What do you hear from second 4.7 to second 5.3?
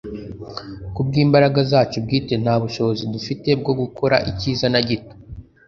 na gito,